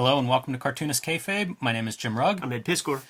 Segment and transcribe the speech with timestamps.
[0.00, 1.56] Hello and welcome to Cartoonist Kayfabe.
[1.60, 2.40] My name is Jim Rugg.
[2.42, 3.02] I'm Ed Piskor.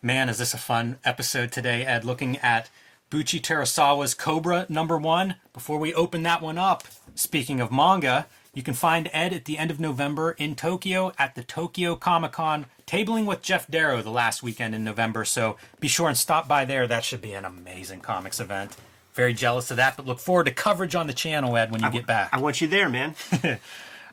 [0.00, 2.70] Man, is this a fun episode today, Ed, looking at
[3.10, 5.34] Buichi Terasawa's Cobra number one.
[5.52, 6.84] Before we open that one up,
[7.16, 11.34] speaking of manga, you can find Ed at the end of November in Tokyo at
[11.34, 15.24] the Tokyo Comic Con, tabling with Geof Darrow the last weekend in November.
[15.24, 16.86] So be sure and stop by there.
[16.86, 18.76] That should be an amazing comics event.
[19.12, 21.90] Very jealous of that, but look forward to coverage on the channel, Ed, when you
[21.90, 22.28] get back.
[22.32, 23.16] I want you there, man.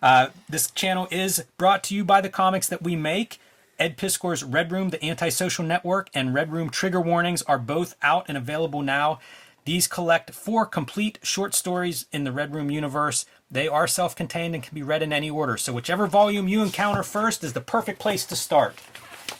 [0.01, 3.39] Uh, this channel is brought to you by the comics that we make.
[3.77, 8.25] Ed Piskor's Red Room, the Antisocial Network, and Red Room Trigger Warnings are both out
[8.27, 9.19] and available now.
[9.65, 13.25] These collect four complete short stories in the Red Room universe.
[13.49, 16.61] They are self contained and can be read in any order, so whichever volume you
[16.61, 18.75] encounter first is the perfect place to start.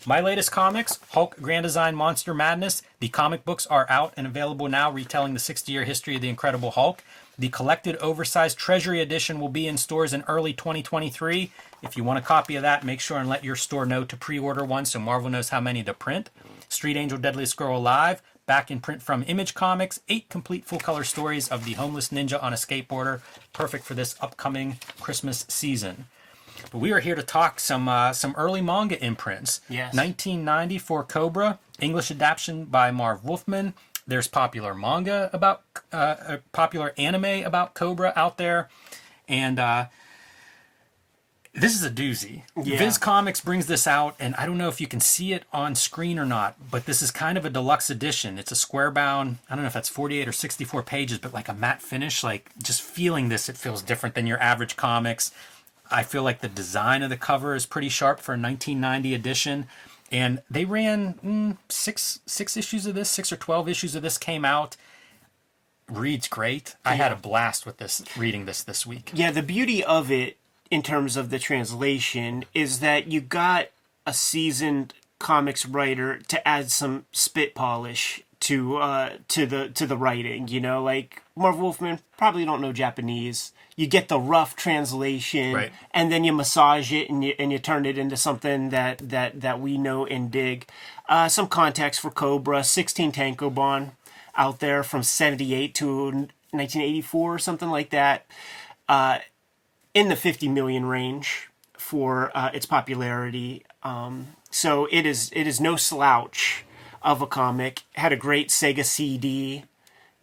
[0.08, 2.82] My latest comics, Hulk Grand Design Monster Madness.
[3.00, 6.30] The comic books are out and available now, retelling the 60 year history of the
[6.30, 7.04] Incredible Hulk.
[7.38, 11.52] The collected oversized Treasury Edition will be in stores in early 2023.
[11.82, 14.16] If you want a copy of that, make sure and let your store know to
[14.16, 16.30] pre order one so Marvel knows how many to print.
[16.70, 20.00] Street Angel Deadly Girl Alive, back in print from Image Comics.
[20.08, 23.20] Eight complete full color stories of the homeless ninja on a skateboarder.
[23.52, 26.06] Perfect for this upcoming Christmas season.
[26.72, 29.60] But we are here to talk some uh, some early manga imprints.
[29.70, 29.94] Yes.
[29.94, 33.74] 1990 for Cobra, English adaptation by Marv Wolfman.
[34.08, 38.70] There's popular manga about uh, a popular anime about Cobra out there,
[39.28, 39.86] and uh,
[41.56, 42.44] this is a doozy.
[42.62, 42.78] Yeah.
[42.78, 45.74] Viz Comics brings this out, and I don't know if you can see it on
[45.74, 48.38] screen or not, but this is kind of a deluxe edition.
[48.38, 49.38] It's a square bound.
[49.50, 52.24] I don't know if that's 48 or 64 pages, but like a matte finish.
[52.24, 55.32] Like just feeling this, it feels different than your average comics.
[55.90, 59.68] I feel like the design of the cover is pretty sharp for a 1990 edition.
[60.16, 64.18] And they ran mm, six six issues of this, six or 12 issues of this
[64.18, 64.78] came out.
[65.90, 66.76] Reads great.
[66.86, 69.12] I had a blast with this reading this this week.
[69.14, 70.38] Yeah, the beauty of it
[70.72, 73.68] in terms of the translation is that you got
[74.06, 79.98] a seasoned comics writer to add some spit polish to uh to the to the
[79.98, 83.52] writing, you know, like Marv Wolfman probably don't know Japanese.
[83.78, 85.72] You get the rough translation Right.
[85.92, 89.42] and then you massage it and you and you turn it into something that that
[89.42, 90.68] that we know and dig.
[91.10, 93.92] Uh some context for Cobra, 16 Tankobon
[94.36, 95.88] out there from 78 to
[96.52, 98.26] 1984 or something like that
[98.88, 99.20] Uh,
[99.94, 103.64] in the 50 million range for uh, its popularity.
[103.82, 106.65] Um, so it is it is no slouch
[107.06, 107.84] of a comic.
[107.94, 109.64] Had a great Sega CD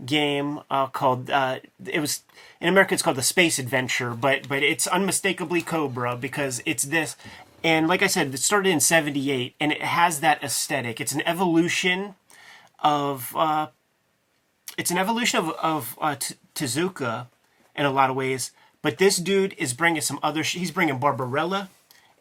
[0.05, 2.23] game uh, called uh, it was
[2.61, 7.17] in America it's called the Space Adventure, but but it's unmistakably Cobra because it's this.
[7.65, 11.01] And like I said, it started in '78, and it has that aesthetic.
[11.01, 12.17] It's an evolution
[12.81, 13.69] of uh,
[14.77, 17.29] it's an evolution of of uh, T- Tezuka
[17.77, 18.51] in a lot of ways.
[18.83, 20.43] But this dude is bringing some other.
[20.43, 21.71] Sh- he's bringing Barbarella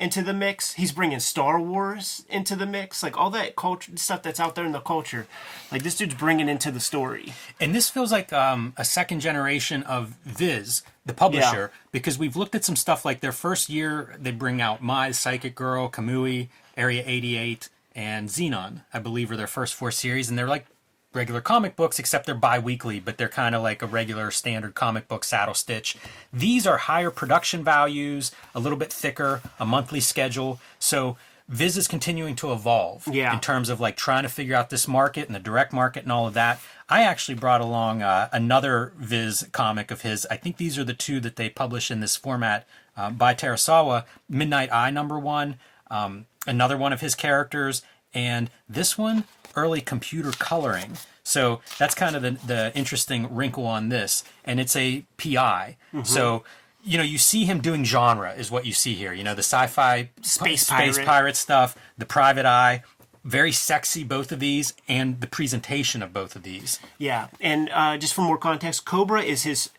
[0.02, 0.74] into the mix.
[0.74, 3.04] He's bringing Star Wars into the mix.
[3.04, 5.28] Like all that culture stuff that's out there in the culture.
[5.72, 7.34] Like this dude's bringing into the story.
[7.60, 12.56] And this feels like um, a second generation of Viz, the publisher, because we've looked
[12.56, 17.04] at some stuff like their first year, they bring out My Psychic Girl, Kamui, Area
[17.06, 20.30] 88, and Xenon, I believe, are their first four series.
[20.30, 20.66] And they're like
[21.14, 24.76] regular comic books, except they're bi weekly, but they're kind of like a regular standard
[24.76, 25.98] comic book saddle stitch.
[26.32, 30.60] These are higher production values, a little bit thicker, a monthly schedule.
[30.80, 31.18] So
[31.50, 33.34] Viz is continuing to evolve Yeah.
[33.34, 36.12] in terms of like trying to figure out this market and the direct market and
[36.12, 36.60] all of that.
[36.88, 40.26] I actually brought along uh, another Viz comic of his.
[40.32, 44.06] I think these are the two that they publish in this format um, by Terasawa.
[44.30, 45.58] Midnight Eye number one,
[45.90, 47.82] um, another one of his characters,
[48.14, 50.98] and this one early computer coloring.
[51.24, 55.78] So that's kind of the, the interesting wrinkle on this, and it's a PI.
[56.04, 56.44] So
[56.84, 59.14] you know, you see him doing genre is what you see here.
[59.14, 61.06] You know, the sci-fi Space space pirate.
[61.06, 62.84] pirate stuff, the private eye,
[63.24, 66.80] very sexy both of these, and the presentation of both of these.
[66.98, 69.70] Yeah, and uh, just for more context, Cobra is his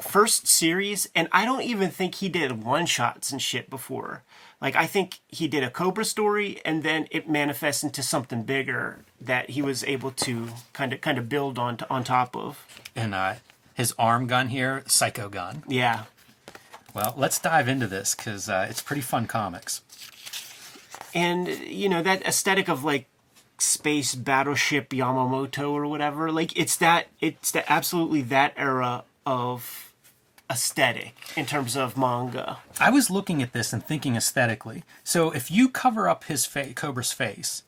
[0.00, 4.22] first series, and I don't even think he did one shots and shit before.
[4.62, 9.00] Like I think he did a Cobra story, and then it manifests into something bigger
[9.20, 12.64] that he was able to kind of kind of build on on top of.
[12.94, 13.34] And uh,
[13.74, 15.64] his arm gun here, Psycho Gun.
[15.66, 16.04] Yeah,
[16.94, 19.82] Well, let's dive into this because uh, it's pretty fun comics.
[21.14, 23.06] and you know that aesthetic of like
[23.58, 26.30] space battleship Yamamoto or whatever.
[26.32, 29.91] Like it's that it's the absolutely that era of
[30.52, 32.58] aesthetic in terms of manga.
[32.78, 34.84] I was looking at this and thinking aesthetically.
[35.02, 37.62] So if you cover up his fa- Cobra's face,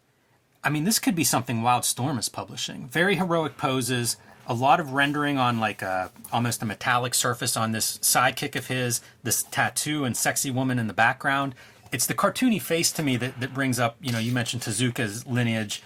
[0.62, 2.88] I mean, this could be something Wildstorm is publishing.
[2.88, 4.16] Very heroic poses,
[4.46, 8.66] a lot of rendering on like a almost a metallic surface on this sidekick of
[8.66, 11.54] his, this tattoo and sexy woman in the background.
[11.92, 15.26] it's the cartoony face to me that, that brings up, you know, you mentioned Tezuka's
[15.26, 15.82] lineage,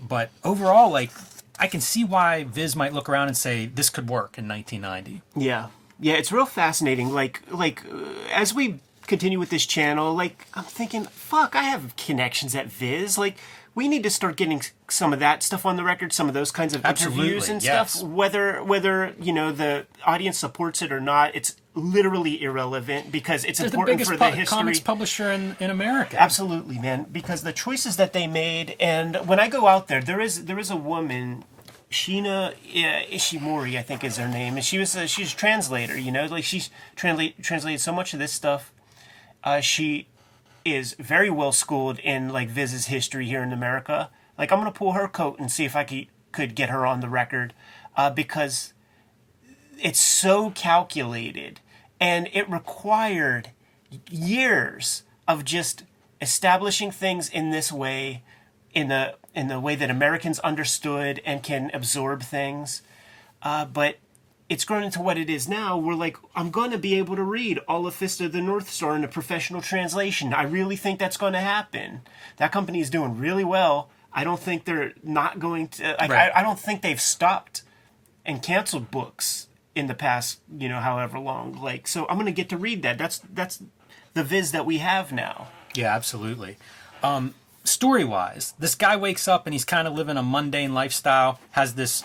[0.00, 1.10] but overall, like,
[1.58, 5.22] I can see why Viz might look around and say this could work in 1990.
[5.36, 5.68] Yeah,
[6.00, 7.12] yeah, it's real fascinating.
[7.12, 11.96] Like, like uh, as we continue with this channel, like I'm thinking, fuck, I have
[11.96, 13.18] connections at Viz.
[13.18, 13.36] Like,
[13.74, 16.52] we need to start getting some of that stuff on the record, some of those
[16.52, 17.94] kinds of Absolutely, interviews and yes.
[17.94, 18.08] stuff.
[18.08, 23.58] Whether whether you know the audience supports it or not, it's literally irrelevant because it's
[23.58, 24.56] They're the important biggest for the pu- history.
[24.56, 26.20] comics publisher in, in America.
[26.20, 27.06] Absolutely, man.
[27.10, 30.58] Because the choices that they made, and when I go out there, there is there
[30.60, 31.44] is a woman,
[31.94, 35.96] Sheena uh, Ishimori, I think is her name, and she was a, she's a translator.
[35.96, 38.72] You know, like she's translate translated so much of this stuff.
[39.44, 40.08] Uh, she
[40.64, 44.10] is very well schooled in like Viz's history here in America.
[44.36, 46.98] Like I'm gonna pull her coat and see if I could could get her on
[46.98, 47.54] the record,
[47.96, 48.72] uh, because
[49.80, 51.60] it's so calculated
[52.00, 53.50] and it required
[54.10, 55.84] years of just
[56.20, 58.24] establishing things in this way
[58.74, 62.82] in the in the way that Americans understood and can absorb things
[63.42, 63.96] uh, but
[64.48, 67.22] it's grown into what it is now we're like I'm going to be able to
[67.22, 70.98] read all of Fist of the North Star in a professional translation I really think
[70.98, 72.02] that's going to happen
[72.36, 76.30] that company is doing really well I don't think they're not going to like, Right.
[76.34, 77.62] I, I don't think they've stopped
[78.24, 81.52] and canceled books in the past, you know, however long.
[81.60, 82.96] Like, so I'm gonna get to read that.
[82.96, 83.62] That's that's
[84.14, 85.48] the viz that we have now.
[85.74, 86.56] Yeah, absolutely.
[87.02, 87.34] Um,
[87.74, 91.74] story wise, this guy wakes up and he's kind of living a mundane lifestyle, has
[91.74, 92.02] this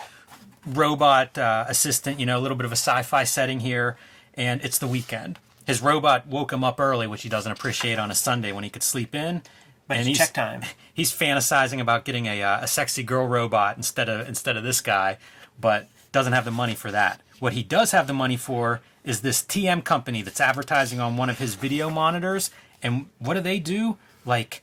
[0.66, 3.96] robot uh, assistant, you know, a little bit of a sci fi setting here,
[4.34, 5.38] and it's the weekend.
[5.66, 8.70] His robot woke him up early, which he doesn't appreciate on a Sunday when he
[8.70, 9.42] could sleep in.
[9.86, 10.62] But and it's he's, check time.
[10.94, 14.80] he's fantasizing about getting a, uh, a sexy girl robot instead of instead of this
[14.80, 15.18] guy,
[15.60, 17.22] but doesn't have the money for that.
[17.38, 21.30] What he does have the money for is this TM company that's advertising on one
[21.30, 22.50] of his video monitors.
[22.82, 23.96] And what do they do?
[24.26, 24.62] Like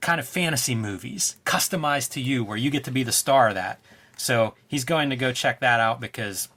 [0.00, 3.54] kind of fantasy movies, customized to you, where you get to be the star of
[3.54, 3.80] that.
[4.16, 6.48] So he's going to go check that out because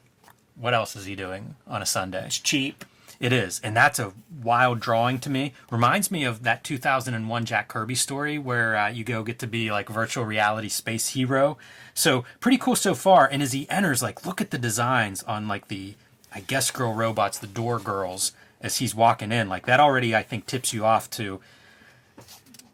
[0.56, 2.26] what else is he doing on a Sunday?
[2.26, 2.86] It's cheap.
[3.20, 5.52] It is, and that's a wild drawing to me.
[5.70, 9.72] Reminds me of that 2001 Jack Kirby story where uh, you go get to be
[9.72, 11.58] like virtual reality space hero.
[11.94, 13.28] So pretty cool so far.
[13.28, 15.96] And as he enters, like look at the designs on like the,
[16.34, 18.32] I guess girl robots, the door girls,
[18.62, 19.50] as he's walking in.
[19.50, 21.42] Like that already, I think tips you off to.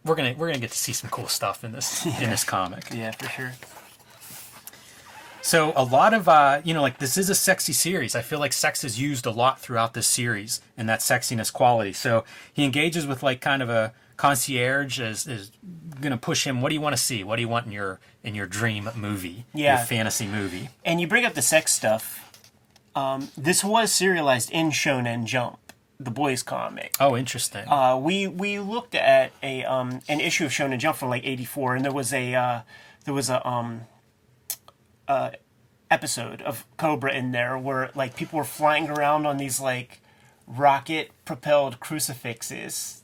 [0.06, 2.86] We're gonna we're gonna get to see some cool stuff in this in this comic.
[2.94, 3.52] Yeah, for sure.
[5.42, 8.16] So a lot of uh, you know, like this is a sexy series.
[8.16, 11.94] I feel like sex is used a lot throughout this series and that sexiness quality.
[11.94, 15.52] So he engages with like kind of a concierge is is
[16.02, 16.62] gonna push him.
[16.62, 17.24] What do you want to see?
[17.24, 19.46] What do you want in your in your dream movie?
[19.54, 19.78] Yeah.
[19.78, 20.70] Your fantasy movie.
[20.84, 22.22] And you bring up the sex stuff.
[22.96, 25.60] Um, this was serialized in Shonen Jump,
[26.00, 26.96] the boys comic.
[27.00, 27.68] Oh, interesting.
[27.68, 31.76] Uh, we we looked at a um, an issue of Shonen Jump from like '84,
[31.76, 32.62] and there was a uh,
[33.06, 33.82] there was a um,
[35.08, 35.32] uh,
[35.90, 40.02] episode of Cobra in there where like people were flying around on these like
[40.48, 43.04] rocket propelled crucifixes.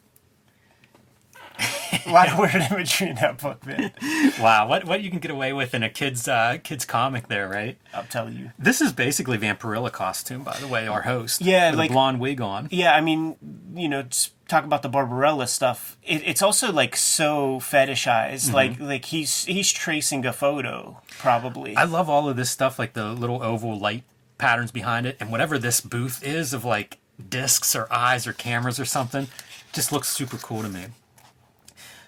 [2.06, 3.92] A lot of weird imagery in that book, man.
[4.40, 7.48] wow, what what you can get away with in a kids uh, kids comic there,
[7.48, 7.78] right?
[7.94, 8.52] I'll tell you.
[8.58, 11.42] This is basically Vampirella costume, by the way, our host.
[11.42, 12.68] Yeah, with like- a blonde wig on.
[12.72, 13.36] Yeah, I mean,
[13.76, 14.06] you know,
[14.48, 15.98] talk about the Barbarella stuff.
[16.04, 18.54] It, it's also like so fetishized.
[18.54, 21.76] Like like he's he's tracing a photo probably.
[21.76, 24.04] I love all of this stuff, like the little oval light
[24.38, 26.98] patterns behind it, and whatever this booth is of like
[27.30, 29.28] discs or eyes or cameras or something,
[29.72, 30.86] just looks super cool to me.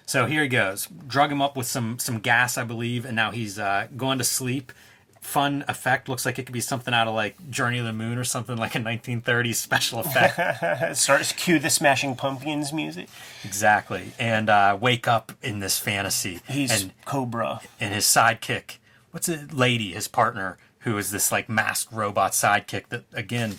[0.06, 0.86] So here he goes.
[1.06, 4.24] Drug him up with some some gas, I believe, and now he's uh, going to
[4.24, 4.72] sleep.
[5.20, 6.06] Fun effect.
[6.06, 8.58] Looks like it could be something out of like Journey to the Moon or something
[8.58, 10.96] like a 1930s special effect.
[10.98, 13.08] Starts cue the Smashing Pumpkins music.
[13.42, 14.12] exactly.
[14.18, 16.40] And uh, wake up in this fantasy.
[16.46, 17.62] He's and Cobra.
[17.80, 18.76] and his sidekick,
[19.12, 23.54] what's it, lady, his partner, who is this like masked robot sidekick that again,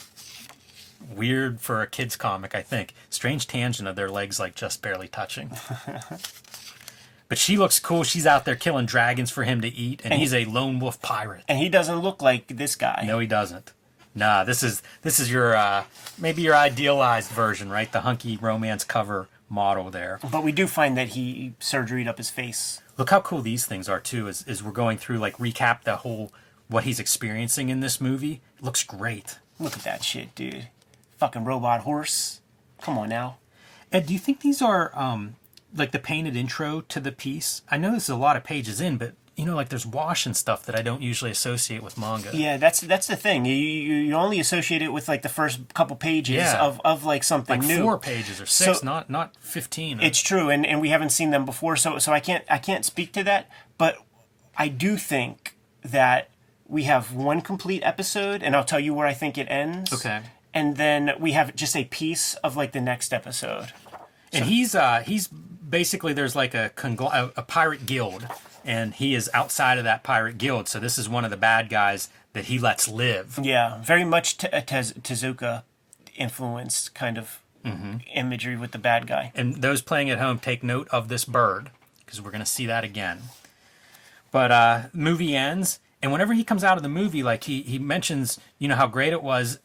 [1.10, 2.94] weird for a kids comic, I think.
[3.10, 5.52] Strange tangent of their legs like just barely touching.
[7.28, 8.04] but she looks cool.
[8.04, 11.02] She's out there killing dragons for him to eat, and, And- he's a lone wolf
[11.02, 11.44] pirate.
[11.48, 13.04] And he doesn't look like this guy.
[13.08, 13.72] No, he doesn't.
[14.18, 15.84] Nah, this is this is your uh,
[16.18, 17.92] maybe your idealized version, right?
[17.92, 20.20] The hunky romance cover model there.
[20.32, 22.82] But we do find that he surgeried up his face.
[22.98, 24.30] Look how cool these things are too.
[24.30, 26.32] Is is we're going through like recap the whole
[26.70, 28.40] what he's experiencing in this movie.
[28.58, 29.40] It looks great.
[29.60, 30.70] Look at that shit, dude.
[31.18, 32.42] Fucking robot horse.
[32.82, 33.38] Come on now.
[33.92, 35.36] Ed, do you think these are um
[35.76, 37.62] like the painted intro to the piece?
[37.70, 40.26] I know this is a lot of pages in, but you know, like there's wash
[40.26, 42.30] and stuff that I don't usually associate with manga.
[42.34, 43.46] Yeah, that's that's the thing.
[43.46, 46.62] You, you you only associate it with like the first couple pages Yeah.
[46.62, 47.82] of, of like something like new.
[47.84, 50.00] four pages or six, So- not not fifteen.
[50.02, 52.86] It's true, and, and we haven't seen them before, so so I can't I can't
[52.86, 53.50] speak to that.
[53.78, 53.98] But
[54.58, 56.30] I do think that
[56.68, 59.92] we have one complete episode, and I'll tell you where I think it ends.
[59.94, 60.22] Okay.
[60.56, 63.74] And then we have just a piece of like the next episode.
[64.34, 68.26] and he's uh he's basically there's like a, congl- a a pirate guild,
[68.64, 70.68] and he is outside of that pirate guild.
[70.70, 73.38] So this is one of the bad guys that he lets live.
[73.42, 75.64] Yeah, very much t- Tez- Tezuka
[76.16, 77.98] influenced kind of Mm-hmm.
[78.14, 79.32] imagery with the bad guy.
[79.34, 81.72] And those playing at home take note of this bird
[82.06, 83.22] because we're gonna see that again.
[84.32, 87.80] But uh, movie ends, and whenever he comes out of the movie, like he he
[87.80, 89.58] mentions, you know how great it was.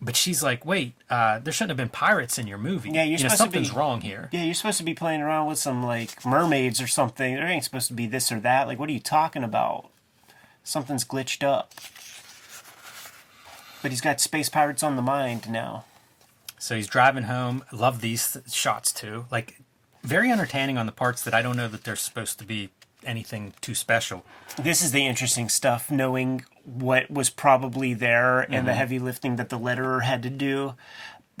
[0.00, 2.90] But she's like, wait, uh, there shouldn't have been pirates in your movie.
[2.90, 4.28] Yeah, you're you know, supposed to something's be- wrong here.
[4.30, 7.34] Yeah, you're supposed to be playing around with some like mermaids or something.
[7.34, 8.66] There ain't supposed to be this or that.
[8.66, 9.88] Like, what are you talking about?
[10.64, 11.72] Something's glitched up.
[13.82, 15.84] But he's got space pirates on the mind now.
[16.58, 17.64] So he's driving home.
[17.72, 19.26] Love these th- shots too.
[19.30, 19.60] Like
[20.02, 22.70] very entertaining on the parts that I don't know that they're supposed to be
[23.06, 24.24] anything too special.
[24.58, 29.48] This is the interesting stuff, knowing what was probably there and the heavy lifting that
[29.48, 30.74] the letterer had to do.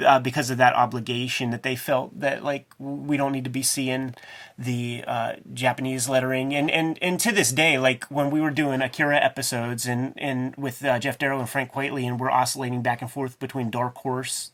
[0.04, 3.62] Uh, because of that obligation that they felt that like we don't need to be
[3.62, 4.14] seeing
[4.58, 8.82] the uh, Japanese lettering and, and and to this day like when we were doing
[8.82, 13.00] Akira episodes and and with uh, Geof Darrow and Frank Quitely and we're oscillating back
[13.00, 14.50] and forth between Dark Horse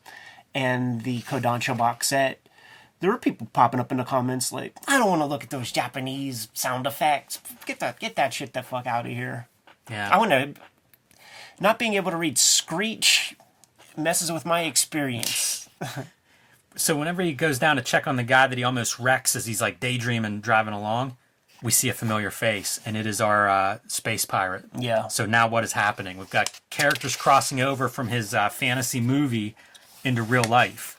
[0.55, 2.42] and the Kodansha box set
[3.03, 5.49] there were people popping up in the comments like I don't want to look at
[5.49, 9.47] those Japanese sound effects get that get that shit the fuck out of here
[9.89, 10.09] Yeah.
[10.09, 10.53] I want to.
[11.59, 13.35] Not being able to read Screech
[13.97, 15.69] messes with my experience.
[16.75, 19.45] so whenever he goes down to check on the guy that he almost wrecks as
[19.45, 21.17] he's like daydreaming driving along,
[21.61, 24.65] we see a familiar face, and it is our uh, space pirate.
[24.77, 25.07] Yeah.
[25.07, 26.17] So now what is happening?
[26.17, 29.55] We've got characters crossing over from his uh, fantasy movie
[30.03, 30.97] into real life.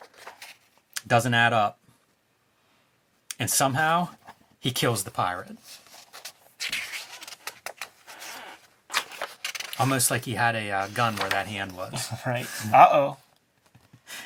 [1.06, 1.78] Doesn't add up.
[3.38, 4.10] And somehow
[4.60, 5.56] he kills the pirate.
[9.78, 12.08] Almost like he had a uh, gun where that hand was.
[12.26, 12.46] Right.
[12.72, 13.16] Uh oh.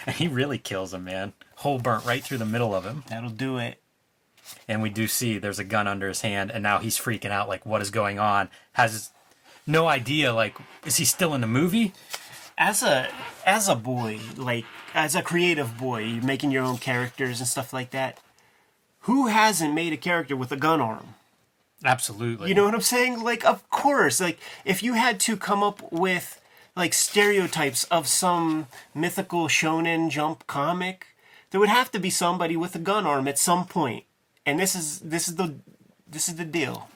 [0.07, 1.33] And he really kills him, man.
[1.57, 3.05] Hole burnt right through the middle of him.
[3.09, 3.81] That'll do it.
[4.67, 7.49] And we do see there's a gun under his hand, and now he's freaking out
[7.49, 8.49] like, what is going on?
[8.73, 9.11] Has
[9.67, 11.93] no idea, like, is he still in the movie?
[12.57, 13.09] As a
[13.47, 17.73] as a boy, like as a creative boy, you're making your own characters and stuff
[17.73, 18.19] like that.
[19.09, 21.15] Who hasn't made a character with a gun arm?
[21.83, 22.51] Absolutely.
[22.51, 23.23] You know what I'm saying?
[23.23, 24.21] Like, of course.
[24.21, 26.39] Like, if you had to come up with
[26.77, 31.07] like stereotypes of some mythical shonen jump comic,
[31.51, 34.05] there would have to be somebody with a gun arm at some point.
[34.45, 35.55] And this is this is the
[36.07, 36.91] this is the deal.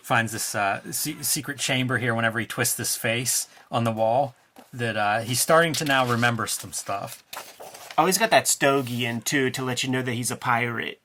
[0.00, 4.34] finds this uh, se- secret chamber here whenever he twists his face on the wall.
[4.72, 7.22] That uh, he's starting to now remember some stuff.
[7.98, 11.00] Oh, he's got that stogie in too to let you know that he's a pirate.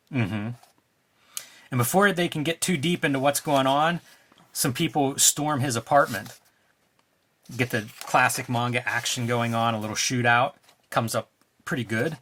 [1.72, 4.02] And before they can get too deep into what's going on,
[4.52, 6.38] some people storm his apartment.
[7.56, 10.54] Get the classic manga action going on, a little shootout.
[10.90, 11.30] Comes up
[11.64, 12.18] pretty good.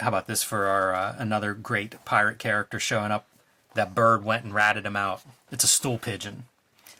[0.00, 3.26] How about this for our uh, another great pirate character showing up?
[3.74, 5.22] That bird went and ratted him out.
[5.50, 6.44] It's a stool pigeon.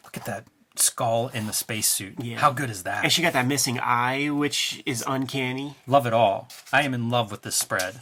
[0.02, 0.44] Look at that
[0.76, 2.20] skull in the spacesuit.
[2.22, 2.38] Yeah.
[2.38, 3.04] How good is that?
[3.04, 5.76] And she got that missing eye, which is uncanny.
[5.86, 6.48] Love it all.
[6.72, 8.00] I am in love with this spread.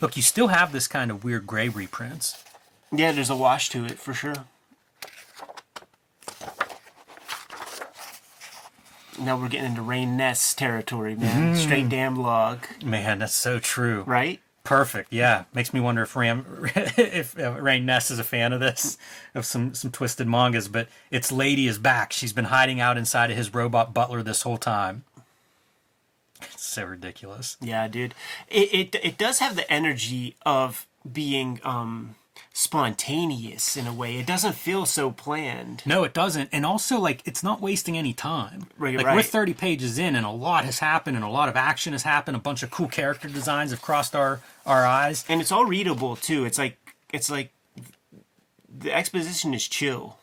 [0.00, 2.42] Look, you still have this kind of weird gray reprints.
[2.90, 4.34] Yeah, there's a wash to it for sure.
[9.18, 11.54] Now we're getting into Rain Nest territory, man.
[11.54, 11.58] Mm.
[11.58, 14.02] Straight damn log, Man, that's so true.
[14.06, 14.40] right?
[14.64, 15.12] Perfect.
[15.12, 18.96] Yeah, makes me wonder if Ram, if uh, Rain Ness is a fan of this,
[19.34, 20.68] of some some twisted mangas.
[20.68, 22.12] But its lady is back.
[22.12, 25.04] She's been hiding out inside of his robot butler this whole time.
[26.40, 27.56] It's so ridiculous.
[27.60, 28.14] Yeah, dude.
[28.48, 32.14] It it it does have the energy of being um
[32.52, 34.18] spontaneous in a way.
[34.18, 35.82] It doesn't feel so planned.
[35.86, 36.50] No, it doesn't.
[36.52, 38.66] And also, like, it's not wasting any time.
[38.78, 41.56] Right, like, we're 30 pages in, and a lot has happened, and a lot of
[41.56, 42.36] action has happened.
[42.36, 45.24] A bunch of cool character designs have crossed our, our eyes.
[45.28, 46.44] And it's all readable too.
[46.44, 46.76] It's like
[47.12, 47.52] it's like
[48.68, 50.18] the exposition is chill.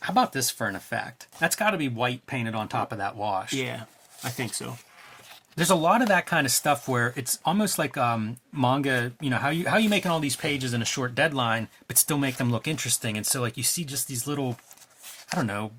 [0.00, 1.28] How about this for an effect?
[1.38, 3.54] That's got to be white painted on top of that wash.
[3.54, 3.84] Yeah,
[4.22, 4.76] I think so.
[5.56, 9.12] There's a lot of that kind of stuff where it's almost like um, manga.
[9.20, 11.98] You know how you how you making all these pages in a short deadline, but
[11.98, 13.16] still make them look interesting.
[13.16, 14.58] And so like you see just these little,
[15.32, 15.72] I don't know,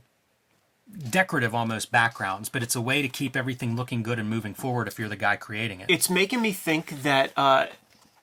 [1.09, 4.87] decorative almost backgrounds, but it's a way to keep everything looking good and moving forward
[4.87, 5.89] if you're the guy creating it.
[5.89, 7.67] It's making me think that uh,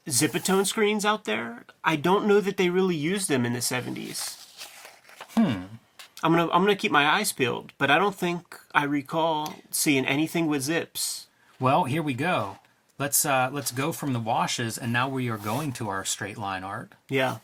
[0.09, 1.65] Zipatone screens out there.
[1.85, 4.39] I don't know that they really used them in the 70s.
[5.37, 5.65] Hmm.
[6.25, 10.07] I'm gonna I'm gonna keep my eyes peeled, but I don't think I recall seeing
[10.07, 11.27] anything with zips.
[11.63, 12.59] Well, here we go.
[12.99, 16.37] Let's uh, let's go from the washes, and now we are going to our straight
[16.37, 16.91] line art.
[17.09, 17.37] Yeah.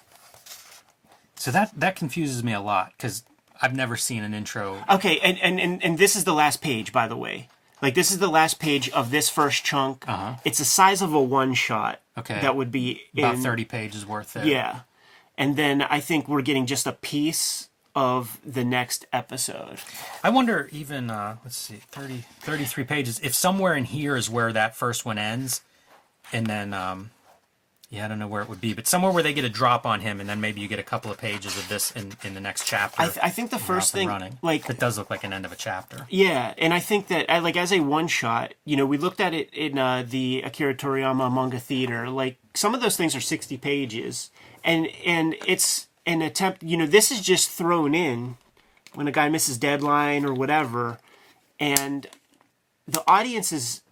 [1.36, 3.22] So that that confuses me a lot because
[3.62, 4.82] I've never seen an intro.
[4.90, 7.48] Okay, and, and, and, and this is the last page, by the way.
[7.80, 10.08] Like this is the last page of this first chunk.
[10.08, 10.34] Uh-huh.
[10.44, 12.00] It's the size of a one shot.
[12.18, 12.40] Okay.
[12.40, 14.44] That would be About thirty pages worth there.
[14.44, 14.80] Yeah.
[15.36, 17.67] And then I think we're getting just a piece
[17.98, 19.80] of the next episode.
[20.22, 23.18] I wonder even uh, let's see 30, 33 pages.
[23.24, 25.62] If somewhere in here is where that first one ends,
[26.32, 27.10] and then um,
[27.90, 29.84] yeah, I don't know where it would be, but somewhere where they get a drop
[29.84, 32.34] on him, and then maybe you get a couple of pages of this in, in
[32.34, 33.02] the next chapter.
[33.02, 34.38] I, th- I think the first thing, running.
[34.42, 36.06] like it does look like an end of a chapter.
[36.08, 39.34] Yeah, and I think that like as a one shot, you know, we looked at
[39.34, 42.08] it in uh, the Akira Toriyama manga theater.
[42.08, 44.30] Like some of those things are sixty pages,
[44.62, 46.62] and and it's an attempt.
[46.62, 48.36] You know, this is just thrown in
[48.94, 50.98] when a guy misses deadline or whatever,
[51.60, 52.06] and
[52.88, 53.82] the audience is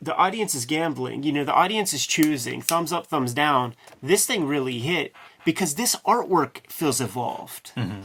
[0.00, 1.22] the audience is gambling.
[1.22, 3.74] You know, the audience is choosing thumbs up, thumbs down.
[4.02, 5.12] This thing really hit
[5.44, 7.70] because this artwork feels evolved.
[7.76, 8.02] Mm-hmm.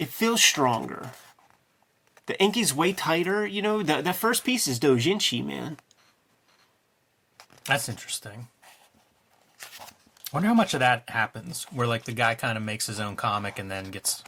[0.00, 1.10] It feels stronger.
[2.26, 3.46] The ink is way tighter.
[3.46, 5.76] You know, the the first piece is dojinshi, man.
[7.66, 8.48] That's interesting.
[10.34, 13.14] Wonder how much of that happens, where like the guy kind of makes his own
[13.14, 14.24] comic and then gets,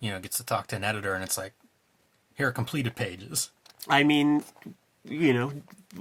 [0.00, 1.54] you know, gets to talk to an editor, and it's like,
[2.34, 3.50] here are completed pages.
[3.88, 4.44] I mean,
[5.02, 5.52] you know,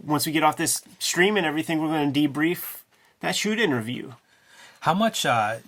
[0.04, 2.82] once we get off this stream and everything, we're going to debrief
[3.22, 4.12] that shoot interview.
[4.82, 5.60] How much, uh,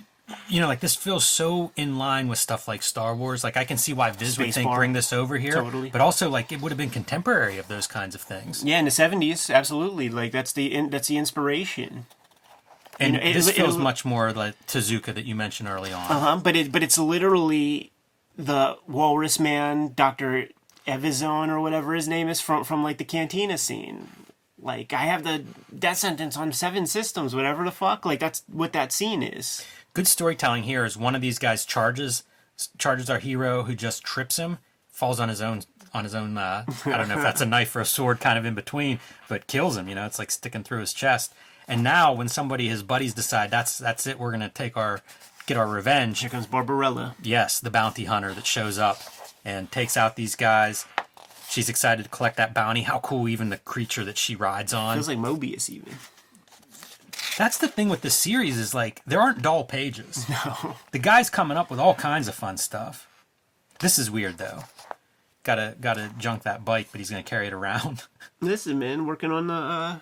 [0.50, 3.42] you know, like this feels so in line with stuff like Star Wars.
[3.42, 4.76] Like I can see why Viz would think Spacebar.
[4.76, 5.90] bring this over here, Totally.
[5.90, 8.66] but also like it would have been contemporary of those kinds of things.
[8.66, 10.10] Yeah, in the seventies, absolutely.
[10.10, 12.06] Like that's the in, that's the inspiration.
[13.00, 16.02] And it- this it- feels it- much more like Tezuka that you mentioned early on.
[16.12, 16.36] Uh huh.
[16.44, 17.92] But it but it's literally
[18.38, 20.48] the Walrus Man, Doctor
[20.88, 24.08] Evazan or whatever his name is from from like the Cantina scene.
[24.60, 25.44] Like I have the
[25.78, 28.06] death sentence on seven systems, whatever the fuck.
[28.06, 29.66] Like that's what that scene is.
[29.94, 32.24] Good storytelling here is one of these guys charges
[32.78, 34.58] charges our hero who just trips him,
[34.90, 35.62] falls on his own
[35.94, 36.38] on his own.
[36.38, 39.00] Uh, I don't know if that's a knife or a sword, kind of in between,
[39.30, 39.88] but kills him.
[39.88, 41.34] You know, it's like sticking through his chest.
[41.68, 45.02] And now, when somebody, his buddies, decide that's that's it, we're gonna take our
[45.46, 46.20] get our revenge.
[46.20, 47.16] Here comes Barbarella.
[47.22, 49.02] Yes, the bounty hunter that shows up
[49.44, 50.86] and takes out these guys.
[51.50, 52.82] She's excited to collect that bounty.
[52.82, 53.28] How cool!
[53.28, 54.96] Even the creature that she rides on.
[54.96, 55.94] Feels like Moebius even.
[57.38, 60.26] That's the thing with this series is like there aren't dull pages.
[60.46, 60.76] No.
[60.92, 63.08] The guy's coming up with all kinds of fun stuff.
[63.80, 64.64] This is weird though.
[65.44, 67.98] Gotta gotta junk that bike, but he's gonna carry it around.
[67.98, 68.08] This
[68.66, 70.00] Listen, man, working on the uh,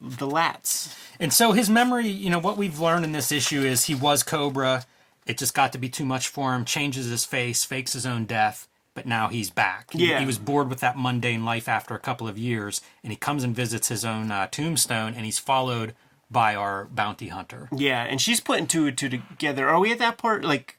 [0.00, 0.96] the lats.
[1.20, 4.22] And so his memory, you know, what we've learned in this issue is he was
[4.22, 4.84] Cobra.
[5.26, 6.64] It just got to be too much for him.
[6.64, 9.92] Changes his face, fakes his own death, but now he's back.
[9.92, 10.20] He, Yeah.
[10.20, 13.44] he was bored with that mundane life after a couple of years, and he comes
[13.44, 15.94] and visits his own uh, tombstone, and he's followed
[16.30, 17.68] by our bounty hunter.
[17.74, 19.68] Yeah, and she's putting two and two together.
[19.68, 20.44] Are we at that part?
[20.44, 20.76] Like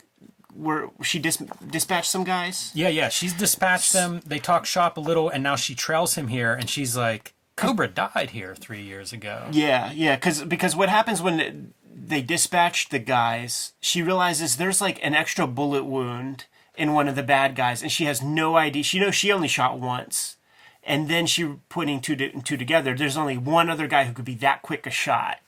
[0.53, 1.38] where she dis-
[1.69, 2.71] dispatched some guys?
[2.73, 3.10] Yeah, yeah.
[3.10, 4.21] She's dispatched them.
[4.25, 7.88] They talk shop a little, and now she trails him here, and she's like, "Cobra
[7.88, 13.00] died here three years ago." Yeah, yeah, because because what happens when they dispatch the
[13.00, 13.74] guys?
[13.80, 16.45] She realizes there's like an extra bullet wound
[16.76, 18.84] in one of the bad guys, and she has no idea.
[18.84, 20.38] She knows she only shot once,
[20.84, 22.95] and then she putting two to, two together.
[22.95, 25.39] There's only one other guy who could be that quick a shot,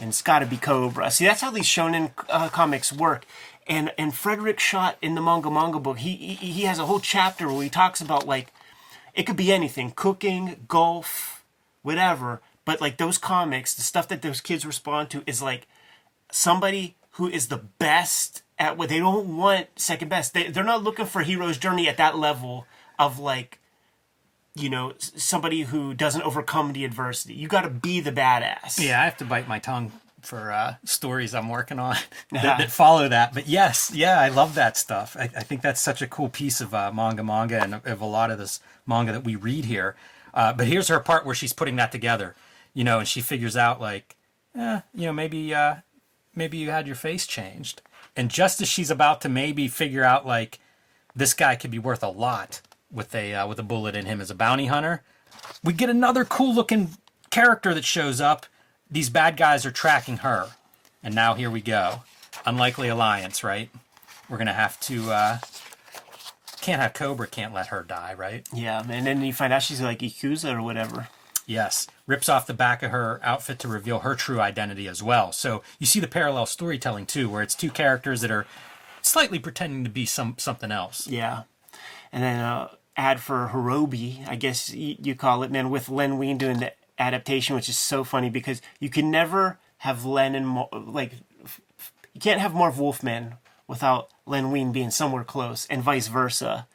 [0.00, 1.10] and it's got to be Cobra.
[1.10, 3.26] See, that's how these shonen uh, comics work.
[3.66, 7.00] And and Frederik Schodt in the manga manga book, he, he he has a whole
[7.00, 8.50] chapter where he talks about like
[9.14, 11.37] it could be anything, cooking, golf,
[11.82, 12.40] whatever.
[12.64, 15.66] But like those comics, the stuff that those kids respond to is like
[16.30, 20.34] somebody who is the best at what they don't want second best.
[20.34, 22.66] They they're not looking for hero's journey at that level
[22.98, 23.60] of like
[24.54, 27.34] you know somebody who doesn't overcome the adversity.
[27.34, 28.78] You got to be the badass.
[28.78, 31.96] Yeah, I have to bite my tongue for uh, stories I'm working on
[32.32, 33.32] that, that follow that.
[33.32, 35.16] But yes, yeah, I love that stuff.
[35.18, 38.06] I, I think that's such a cool piece of uh, manga manga and of a
[38.06, 39.96] lot of this manga that we read here.
[40.38, 42.36] Uh, but here's her part where she's putting that together,
[42.72, 44.14] you know, and she figures out like,
[44.56, 45.74] eh, you know, maybe uh,
[46.32, 47.82] maybe you had your face changed.
[48.14, 50.60] And just as she's about to maybe figure out like
[51.12, 54.20] this guy could be worth a lot with a uh, with a bullet in him
[54.20, 55.02] as a bounty hunter,
[55.64, 56.90] we get another cool looking
[57.30, 58.46] character that shows up.
[58.88, 60.50] These bad guys are tracking her,
[61.02, 62.02] and now here we go.
[62.46, 63.70] Unlikely alliance, right?
[64.30, 65.10] We're gonna have to.
[65.10, 65.38] uh
[66.68, 67.26] Can't have Cobra.
[67.26, 68.46] Can't let her die, right?
[68.52, 68.82] Yeah.
[68.86, 71.08] And then you find out she's like Ikuza or whatever.
[71.46, 75.32] Yes, rips off the back of her outfit to reveal her true identity as well.
[75.32, 78.46] So you see the parallel storytelling too, where it's two characters that are
[79.00, 81.06] slightly pretending to be some something else.
[81.06, 81.44] Yeah.
[82.12, 86.36] And then uh, ad for Hirobi, I guess you call it, man, with Len Wein
[86.36, 91.12] doing the adaptation, which is so funny because you can never have Len and like
[92.12, 96.66] you can't have Marv Wolfman without Len Wein being somewhere close, and vice versa.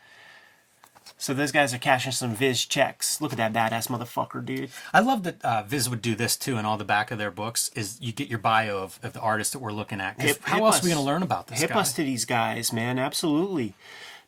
[1.18, 3.22] So those guys are cashing some Viz checks.
[3.22, 4.72] Look at that badass motherfucker, dude.
[4.94, 7.32] I love that uh, Viz would do this too in all the back of their
[7.32, 7.72] books.
[7.76, 10.20] Is you get your bio of, of the artist that we're looking at.
[10.20, 10.82] Hip- how hip else us.
[10.82, 11.80] are we going to learn about this Hip guy?
[11.80, 13.00] us to these guys, man.
[13.00, 13.74] Absolutely.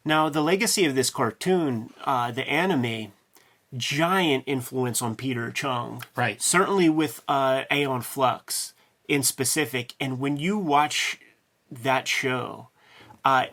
[0.06, 3.12] Now, the legacy of this cartoon, uh, the anime,
[3.76, 6.04] giant influence on Peter Chung.
[6.16, 6.42] Right.
[6.42, 8.74] Certainly with uh, Aeon Flux
[9.08, 9.96] in specific.
[10.00, 11.20] And when you watch
[11.70, 12.70] that show,
[13.26, 13.48] uh,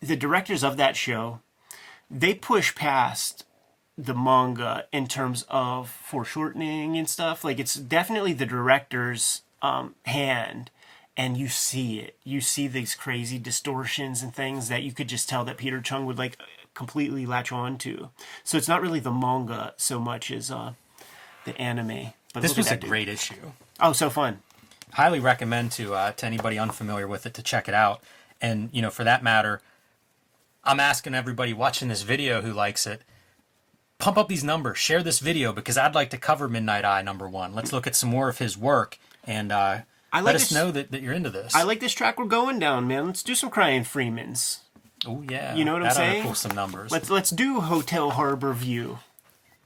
[0.00, 1.40] the directors of that show,
[2.10, 3.44] they push past
[3.98, 7.44] the manga in terms of foreshortening and stuff.
[7.44, 10.70] Like it's definitely the director's um, hand,
[11.16, 12.16] and you see it.
[12.24, 16.06] You see these crazy distortions and things that you could just tell that Peter Chung
[16.06, 16.36] would like
[16.74, 18.10] completely latch on to.
[18.42, 20.72] So it's not really the manga so much as uh,
[21.44, 22.12] the anime.
[22.32, 22.90] But This was a dude.
[22.90, 23.52] great issue.
[23.78, 24.40] Oh, so fun.
[24.92, 28.02] highly recommend to uh, to anybody unfamiliar with it to check it out.
[28.44, 29.62] And you know, for that matter,
[30.64, 33.00] I'm asking everybody watching this video who likes it,
[33.98, 37.26] pump up these numbers, share this video because I'd like to cover Midnight Eye number
[37.26, 37.54] one.
[37.54, 39.78] Let's look at some more of his work and uh,
[40.12, 41.54] I let like us this- know that, that you're into this.
[41.54, 43.06] I like this track we're going down, man.
[43.06, 44.60] Let's do some crying Freemans.
[45.06, 46.22] oh yeah, You know what I'm that oughta saying?
[46.24, 46.90] Pull some numbers.
[46.92, 48.98] Let's let's do Hotel Harbor View,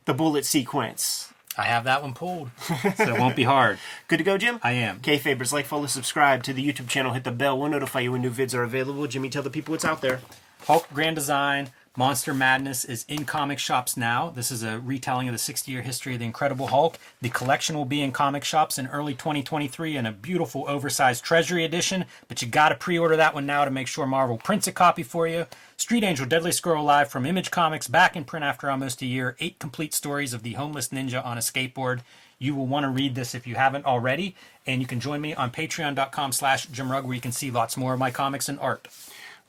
[0.04, 1.32] the bullet sequence.
[1.58, 3.78] I have that one pulled, so it won't be hard.
[4.06, 4.60] Good to go, Jim?
[4.62, 4.98] I am.
[4.98, 7.58] Okay, Fabers, like, follow, subscribe to the YouTube channel, hit the bell.
[7.58, 9.06] We'll notify you when new vids are available.
[9.08, 10.20] Jimmy, tell the people what's out there.
[10.66, 14.30] Hulk Grand Design Monster Madness is in comic shops now.
[14.30, 16.96] This is a retelling of the 60 year history of the Incredible Hulk.
[17.20, 21.64] The collection will be in comic shops in early 2023 in a beautiful oversized Treasury
[21.64, 24.68] edition, but you got to pre order that one now to make sure Marvel prints
[24.68, 25.46] a copy for you.
[25.76, 29.34] Street Angel Deadliest Girl Alive from Image Comics, back in print after almost a year.
[29.40, 32.02] Eight complete stories of the homeless ninja on a skateboard.
[32.38, 34.36] You will want to read this if you haven't already,
[34.68, 37.76] and you can join me on patreon.com slash Jim Rugg where you can see lots
[37.76, 38.86] more of my comics and art.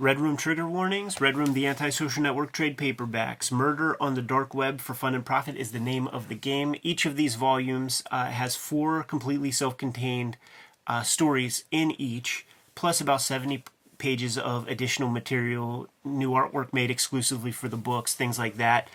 [0.01, 4.53] Red Room Trigger Warnings, Red Room The Antisocial Network Trade Paperbacks, Murder on the Dark
[4.53, 6.73] Web for Fun and Profit is the name of the game.
[6.83, 10.37] Each of these volumes uh, has four completely self contained
[10.87, 13.65] uh, stories in each, plus about 70
[13.97, 18.87] pages of additional material, new artwork made exclusively for the books, things like that.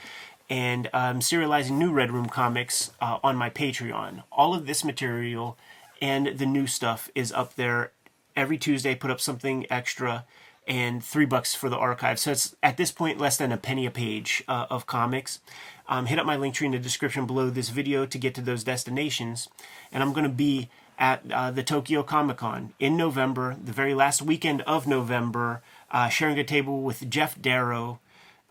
[0.48, 4.22] And I'm serializing new Red Room comics uh, on my Patreon.
[4.32, 5.58] All of this material
[6.00, 7.92] and the new stuff is up there
[8.34, 8.92] every Tuesday.
[8.92, 10.24] I Put up something extra
[10.66, 12.18] and three bucks for the archive.
[12.18, 15.40] So it's at this point less than a penny a page uh, of comics.
[15.88, 18.40] Um, hit up my link tree in the description below this video to get to
[18.40, 19.48] those destinations.
[19.92, 23.94] And I'm going to be at uh, the Tokyo Comic Con in November, the very
[23.94, 28.00] last weekend of November, uh, sharing a table with Geof Darrow.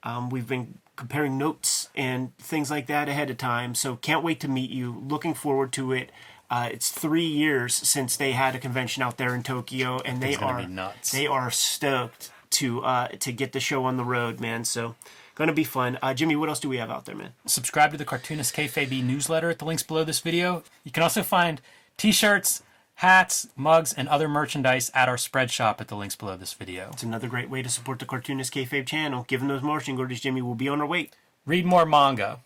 [0.04, 3.74] Um, we've been comparing notes and things like that ahead of time.
[3.74, 5.04] So can't wait to meet you.
[5.08, 6.12] Looking forward to it.
[6.54, 10.36] Uh, it's three years since they had a convention out there in Tokyo, and they
[10.36, 11.12] are nuts.
[11.12, 14.64] they are stoked to uh, to get the show on the road, man.
[14.64, 14.94] So
[15.34, 15.98] gonna be fun.
[16.00, 17.34] Uh, Jimmy, what else do we have out there, man?
[17.48, 20.62] subscribe to the Cartoonist Kayfabe newsletter at the links below this video.
[20.84, 21.60] You can also find
[21.98, 22.62] t-shirts,
[22.98, 26.92] hats, mugs, and other merchandise at our spread shop at the links below this video.
[26.94, 29.26] It's another great way to support the Cartoonist Kayfabe channel.
[29.28, 31.10] Given those marching orders, Jimmy, we'll be on our way.
[31.48, 32.42] Read more manga.